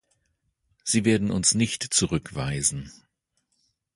Sie 0.83 1.05
werden 1.05 1.29
uns 1.29 1.53
nicht 1.53 1.83
zurückweisen. 1.93 2.91